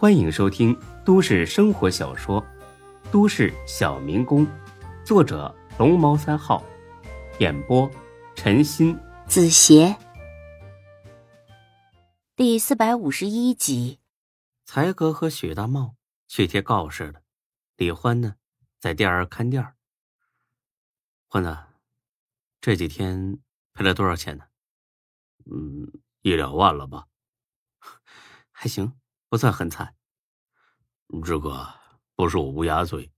[0.00, 0.74] 欢迎收听
[1.04, 2.42] 都市生活小说
[3.10, 4.46] 《都市小民工》，
[5.04, 6.64] 作者龙猫三号，
[7.38, 7.86] 演播
[8.34, 9.94] 陈鑫、子邪，
[12.34, 14.00] 第四百五十一集。
[14.64, 17.20] 才哥和许大茂去贴告示了，
[17.76, 18.36] 李欢呢，
[18.78, 19.76] 在店儿看店儿。
[21.28, 21.54] 欢子，
[22.62, 23.38] 这几天
[23.74, 24.44] 赔了多少钱呢？
[25.44, 25.92] 嗯，
[26.22, 27.06] 一两万了吧？
[28.50, 28.94] 还行。
[29.30, 29.94] 不算很惨，
[31.24, 31.64] 志哥，
[32.16, 33.08] 不是我乌鸦嘴，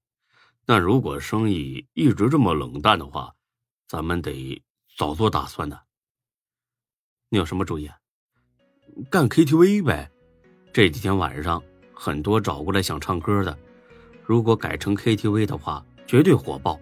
[0.67, 3.35] 那如果生意一直这么冷淡的话，
[3.89, 4.63] 咱们得
[4.99, 5.85] 早做打算的。
[7.31, 7.91] 你有什么主意？
[9.11, 10.11] 干 KTV 呗，
[10.71, 11.63] 这几天晚上
[11.95, 13.59] 很多找过来想唱歌的，
[14.23, 16.79] 如果改成 KTV 的话，绝对火爆。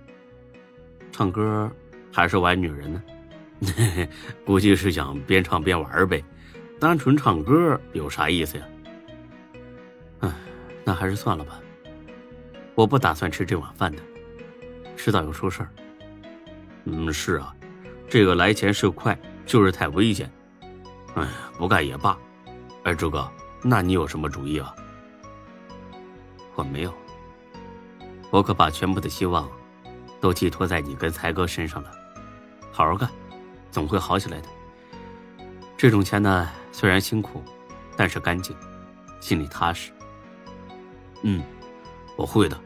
[1.12, 1.70] 唱歌
[2.12, 3.00] 还是玩女人呢？
[4.44, 6.20] 估计是想边唱边玩呗，
[6.80, 8.66] 单纯唱歌有啥意思呀？
[10.84, 11.60] 那还是算了吧，
[12.74, 14.02] 我不打算吃这碗饭的，
[14.96, 15.68] 迟早要出事儿。
[16.84, 17.54] 嗯，是啊，
[18.08, 20.30] 这个来钱是快，就是太危险。
[21.14, 21.26] 哎，
[21.58, 22.18] 不干也罢。
[22.84, 23.30] 哎，朱哥，
[23.62, 24.74] 那你有什么主意啊？
[26.54, 26.92] 我没有，
[28.30, 29.48] 我可把全部的希望
[30.20, 31.90] 都寄托在你跟才哥身上了。
[32.72, 33.08] 好好干，
[33.70, 34.48] 总会好起来的。
[35.76, 37.42] 这种钱呢，虽然辛苦，
[37.96, 38.56] 但是干净，
[39.20, 39.90] 心里踏实。
[41.22, 41.42] 嗯，
[42.16, 42.58] 我会的。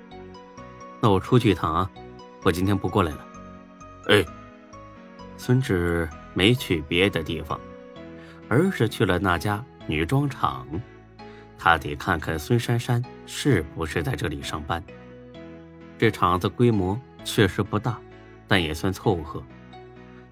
[1.00, 1.90] 那我出去一趟啊，
[2.42, 3.26] 我今天不过来了。
[4.08, 4.24] 哎，
[5.36, 7.60] 孙志没去别的地方，
[8.48, 10.66] 而是去了那家女装厂。
[11.58, 14.82] 他得看看孙珊珊是不是在这里上班。
[15.96, 17.98] 这厂子规模确实不大，
[18.46, 19.42] 但也算凑合。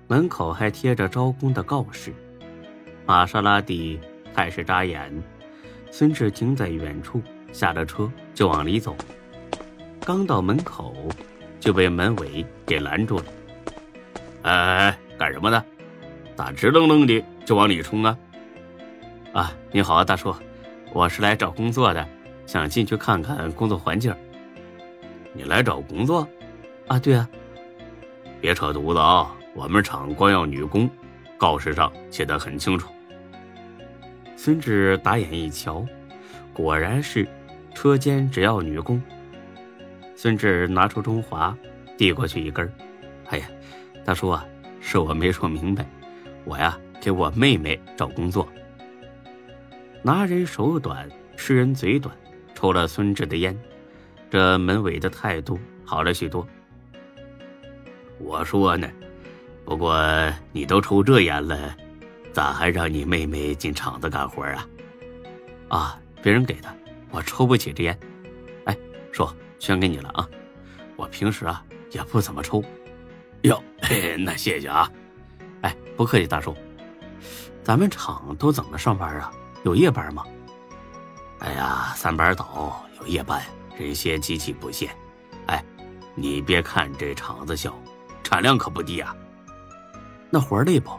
[0.08, 2.12] 门口还贴着招工的告示。
[3.06, 3.98] 玛莎拉蒂
[4.34, 5.22] 开始眨眼，
[5.90, 7.22] 孙志停在远处。
[7.52, 8.96] 下了车就往里走，
[10.00, 10.94] 刚到门口
[11.60, 13.24] 就被门卫给拦住了。
[14.42, 15.64] 哎哎，干什么呢？
[16.34, 18.18] 咋直愣愣的就往里冲啊？
[19.32, 20.34] 啊，你好啊，大叔，
[20.92, 22.04] 我是来找工作的，
[22.46, 24.14] 想进去看看工作环境。
[25.34, 26.26] 你来找工作？
[26.88, 27.28] 啊，对啊。
[28.40, 29.32] 别扯犊子啊！
[29.54, 30.90] 我们厂光要女工，
[31.36, 32.90] 告示上写的很清楚。
[34.34, 35.86] 孙志打眼一瞧，
[36.52, 37.28] 果然是。
[37.74, 39.02] 车间只要女工。
[40.14, 41.56] 孙志拿出中华，
[41.98, 42.72] 递过去一根
[43.26, 43.46] 哎呀，
[44.04, 44.46] 大叔啊，
[44.80, 45.84] 是我没说明白，
[46.44, 48.48] 我呀给我妹妹找工作。
[50.02, 52.14] 拿人手短，吃人嘴短，
[52.54, 53.58] 抽了孙志的烟，
[54.30, 56.46] 这门卫的态度好了许多。
[58.18, 58.88] 我说呢，
[59.64, 59.98] 不过
[60.52, 61.74] 你都抽这烟了，
[62.32, 64.68] 咋还让你妹妹进厂子干活啊？
[65.68, 66.68] 啊，别人给的。
[67.12, 67.98] 我抽不起这烟，
[68.64, 68.76] 哎，
[69.12, 69.28] 叔，
[69.58, 70.28] 全给你了啊！
[70.96, 72.64] 我平时啊也不怎么抽，
[73.42, 73.62] 哟，
[74.18, 74.90] 那谢谢啊！
[75.60, 76.56] 哎，不客气，大叔。
[77.62, 79.30] 咱们厂都怎么上班啊？
[79.62, 80.24] 有夜班吗？
[81.40, 83.42] 哎呀，三班倒，有夜班，
[83.76, 84.90] 人歇机器不歇。
[85.46, 85.62] 哎，
[86.14, 87.78] 你别看这厂子小，
[88.24, 89.14] 产量可不低啊。
[90.30, 90.90] 那活累不？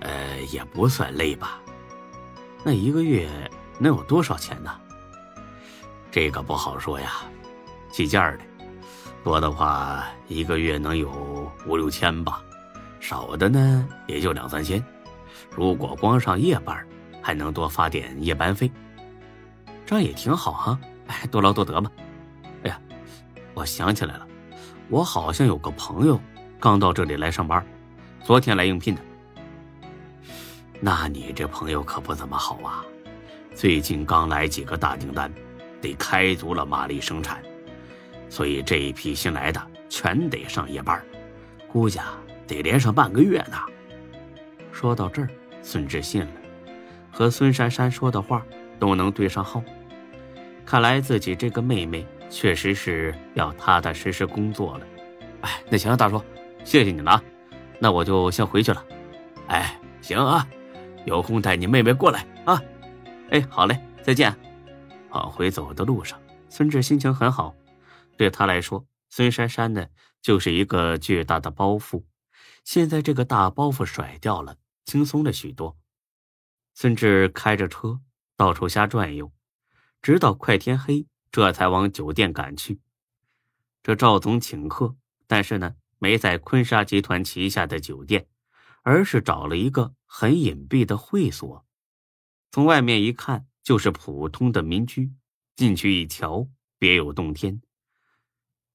[0.00, 1.58] 呃，也不算累吧。
[2.62, 3.28] 那一个月
[3.78, 4.70] 能有多少钱呢？
[6.16, 7.10] 这个不好说呀，
[7.92, 8.44] 计件的，
[9.22, 12.42] 多的话一个月能有五六千吧，
[13.00, 14.82] 少的呢也就两三千。
[15.54, 16.82] 如果光上夜班，
[17.20, 18.72] 还能多发点夜班费，
[19.84, 20.80] 这样也挺好哈。
[21.08, 21.92] 哎，多劳多得嘛。
[22.62, 22.80] 哎呀，
[23.52, 24.26] 我想起来了，
[24.88, 26.18] 我好像有个朋友
[26.58, 27.62] 刚到这里来上班，
[28.24, 29.02] 昨天来应聘的。
[30.80, 32.82] 那你这朋友可不怎么好啊，
[33.54, 35.30] 最近刚来几个大订单。
[35.80, 37.42] 得开足了马力生产，
[38.28, 41.02] 所以这一批新来的全得上夜班，
[41.68, 43.56] 估计啊得连上半个月呢。
[44.72, 45.28] 说到这儿，
[45.62, 46.30] 孙志信了，
[47.10, 48.44] 和孙珊珊说的话
[48.78, 49.62] 都能对上号。
[50.64, 54.86] 看来自己这个妹妹确实是要踏踏实实工作了。
[55.42, 56.22] 哎，那行了，大叔，
[56.64, 57.22] 谢谢你了啊，
[57.78, 58.84] 那我就先回去了。
[59.46, 60.46] 哎，行啊，
[61.04, 62.60] 有空带你妹妹过来啊。
[63.30, 64.34] 哎，好嘞，再见。
[65.16, 66.20] 往回走的路上，
[66.50, 67.54] 孙志心情很好。
[68.18, 69.86] 对他来说，孙珊珊呢
[70.20, 72.04] 就是一个巨大的包袱。
[72.64, 75.78] 现在这个大包袱甩掉了，轻松了许多。
[76.74, 78.00] 孙志开着车
[78.36, 79.32] 到处瞎转悠，
[80.02, 82.80] 直到快天黑，这才往酒店赶去。
[83.82, 84.96] 这赵总请客，
[85.26, 88.26] 但是呢，没在坤沙集团旗下的酒店，
[88.82, 91.64] 而是找了一个很隐蔽的会所。
[92.50, 93.46] 从外面一看。
[93.66, 95.10] 就是普通的民居，
[95.56, 96.46] 进去一瞧，
[96.78, 97.60] 别有洞天。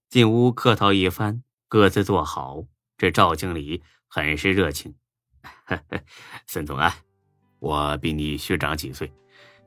[0.10, 2.66] 进屋客套一番，各自坐好。
[2.98, 4.94] 这赵经理很是热情
[6.46, 6.94] ：“孙总啊，
[7.60, 9.10] 我比你学长几岁，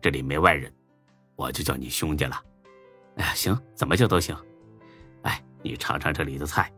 [0.02, 0.70] 这里没外人，
[1.36, 2.44] 我就叫你兄弟了。
[3.16, 4.36] 哎呀，行，怎么叫都行。
[5.22, 6.70] 哎，你尝尝这里的菜，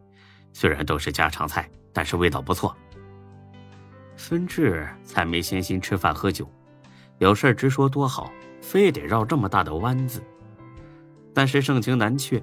[0.52, 2.76] 虽然都是家常菜，但是味道不错。”
[4.16, 6.48] 孙志才没闲心吃饭喝酒，
[7.18, 8.30] 有事直说多好，
[8.60, 10.22] 非得绕这么大的弯子。
[11.34, 12.42] 但是盛情难却，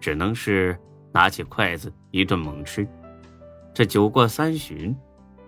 [0.00, 0.78] 只能是
[1.12, 2.86] 拿起筷子一顿猛吃。
[3.74, 4.94] 这酒过三巡，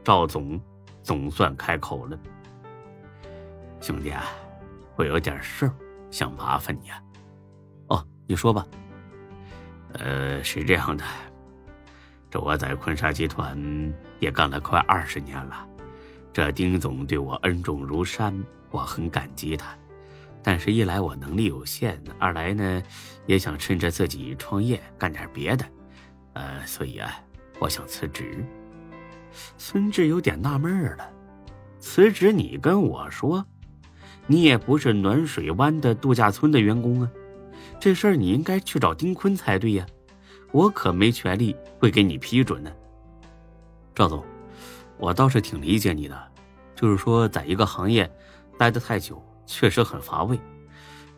[0.02, 0.60] 赵总
[1.02, 2.18] 总算开口了
[3.80, 4.24] ：“兄弟啊，
[4.96, 5.74] 我有点事儿
[6.10, 7.02] 想麻烦你啊。
[7.88, 8.66] ”“哦，你说吧。
[9.92, 11.04] ”“呃，是这样的。”
[12.30, 13.56] 这我在坤沙集团
[14.18, 15.68] 也干了快二十年了，
[16.34, 18.34] 这丁总对我恩重如山，
[18.72, 19.72] 我很感激他。
[20.42, 22.82] 但是，一来我能力有限，二来呢，
[23.24, 25.64] 也想趁着自己创业干点别的，
[26.32, 27.14] 呃，所以啊，
[27.60, 28.44] 我想辞职。
[29.56, 31.08] 孙志有点纳闷了，
[31.78, 33.46] 辞职你跟我说，
[34.26, 37.10] 你也不是暖水湾的度假村的员工啊，
[37.78, 39.86] 这事儿你应该去找丁坤才对呀。
[40.50, 42.72] 我可没权利会给你批准呢，
[43.94, 44.24] 赵总，
[44.98, 46.32] 我倒是挺理解你的，
[46.74, 48.10] 就是说，在一个行业
[48.58, 50.38] 待得太久，确实很乏味。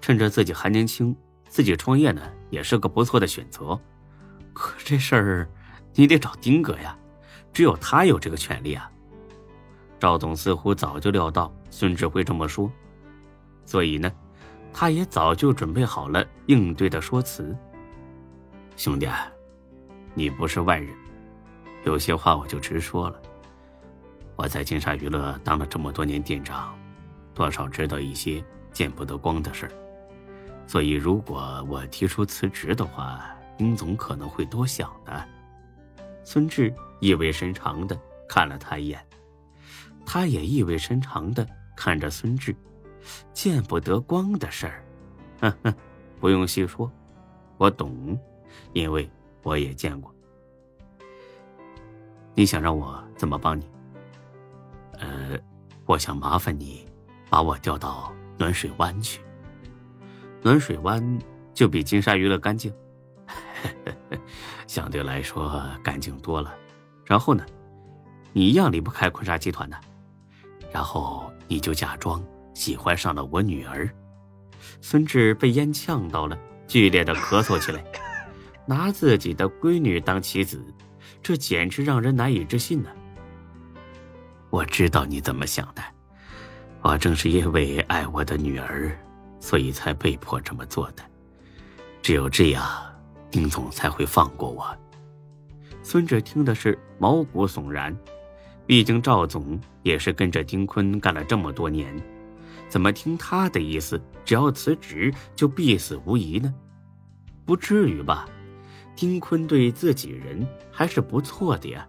[0.00, 1.14] 趁着自己还年轻，
[1.48, 3.78] 自己创业呢，也是个不错的选择。
[4.52, 5.48] 可这事儿，
[5.94, 6.96] 你得找丁哥呀，
[7.52, 8.90] 只有他有这个权利啊。
[9.98, 12.70] 赵总似乎早就料到孙志会这么说，
[13.64, 14.12] 所以呢，
[14.72, 17.56] 他也早就准备好了应对的说辞。
[18.76, 19.08] 兄弟，
[20.14, 20.94] 你不是外人，
[21.84, 23.22] 有些话我就直说了。
[24.36, 26.78] 我在金沙娱乐当了这么多年店长，
[27.34, 29.72] 多少知道一些见不得光的事儿。
[30.66, 35.28] 所以，如果我提出辞职的话，丁总可能会多想的。
[36.22, 37.98] 孙志意味深长的
[38.28, 39.04] 看了他一眼，
[40.04, 42.54] 他也意味深长的看着孙志。
[43.32, 44.84] 见不得光的事儿，
[45.40, 45.74] 哼哼，
[46.20, 46.90] 不用细说，
[47.56, 48.18] 我懂。
[48.72, 49.08] 因为
[49.42, 50.12] 我也见过，
[52.34, 53.68] 你想让我怎么帮你？
[55.86, 56.84] 我想麻烦你
[57.30, 59.20] 把我调到暖水湾去。
[60.42, 61.18] 暖水湾
[61.54, 62.72] 就比金沙娱乐干净，
[64.66, 66.54] 相对来说干净多了。
[67.04, 67.46] 然后呢，
[68.32, 69.76] 你一样离不开坤沙集团的。
[70.72, 72.22] 然后你就假装
[72.52, 73.88] 喜欢上了我女儿。
[74.80, 76.36] 孙志被烟呛到了，
[76.66, 77.82] 剧烈的咳嗽起来。
[78.66, 80.60] 拿自己的闺女当棋子，
[81.22, 82.90] 这简直让人难以置信呢。
[84.56, 85.82] 我知道你怎么想的，
[86.80, 88.90] 我正是因为爱我的女儿，
[89.38, 91.02] 所以才被迫这么做的。
[92.00, 92.66] 只有这样，
[93.30, 94.74] 丁总才会放过我。
[95.82, 97.94] 孙志听的是毛骨悚然，
[98.66, 101.94] 毕竟赵总也是跟着丁坤干了这么多年，
[102.66, 106.54] 怎么听他的意思，只要辞职就必死无疑呢？
[107.44, 108.26] 不至于吧？
[108.94, 111.86] 丁坤对自己人还是不错的呀，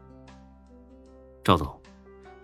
[1.46, 1.77] 赵总，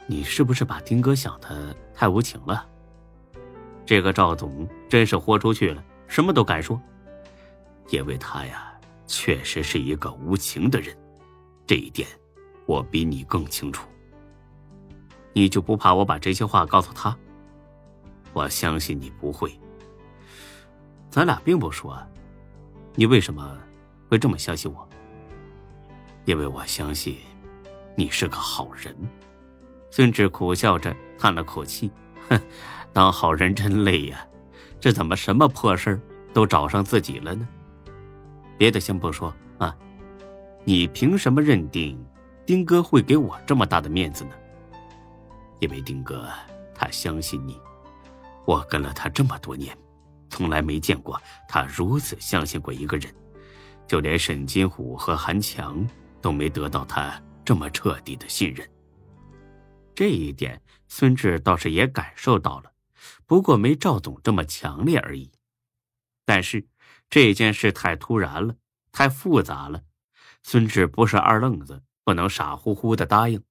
[0.06, 2.68] 你是不是把丁哥想的太无情了？
[3.86, 6.80] 这个赵总真是豁出去了，什么都敢说，
[7.90, 8.74] 因为他呀，
[9.08, 10.96] 确实是一个无情的人，
[11.66, 12.08] 这一点
[12.66, 13.88] 我比你更清楚。
[15.34, 17.18] 你就不怕我把这些话告诉他？
[18.34, 19.52] 我相信你不会。
[21.10, 21.98] 咱俩并不说，
[22.96, 23.58] 你为什么？
[24.10, 24.88] 会这么相信我，
[26.26, 27.18] 因为我相信
[27.96, 28.96] 你是个好人。
[29.96, 31.92] 孙志苦笑着叹了口气
[32.28, 32.42] ：“哼，
[32.92, 34.28] 当好人真累呀，
[34.80, 36.02] 这怎么什么破事
[36.34, 37.48] 都找上自己了呢？”
[38.58, 39.78] 别的先不说啊，
[40.64, 42.04] 你凭什么认定
[42.44, 44.32] 丁哥会给我这么大的面子呢？
[45.60, 46.28] 因为丁哥
[46.74, 47.56] 他相信你，
[48.46, 49.78] 我跟了他这么多年，
[50.28, 53.14] 从来没见过他如此相信过一个人。
[53.86, 55.88] 就连沈金虎和韩强
[56.20, 57.14] 都没得到他
[57.46, 58.68] 这么彻底的信任。
[59.96, 62.74] 这一点，孙志倒是也感受到了，
[63.26, 65.32] 不过没赵总这么强烈而已。
[66.26, 66.68] 但是
[67.10, 68.56] 这件事太突然了，
[68.92, 69.84] 太复杂了，
[70.42, 73.44] 孙志不是二愣子，不能傻乎乎的答应。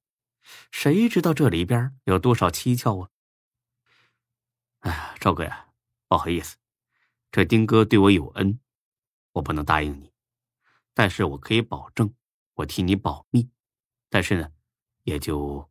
[0.71, 3.09] 谁知道这里边有多少蹊跷啊？
[4.81, 5.69] 哎，赵哥呀，
[6.09, 6.57] 不好意思，
[7.31, 8.59] 这丁哥对我有恩，
[9.33, 10.13] 我不能答应你。
[10.95, 12.13] 但是我可以保证，
[12.55, 13.49] 我替你保密。
[14.11, 14.51] 但是呢，
[15.05, 15.71] 也就